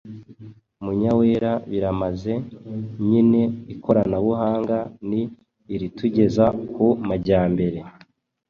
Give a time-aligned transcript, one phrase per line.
[0.83, 2.33] Munyawera:Biramaze.
[3.09, 3.41] Nyine
[3.73, 4.77] ikoranabuhanga
[5.09, 5.21] ni
[5.73, 7.79] iritugeza ku majyambere.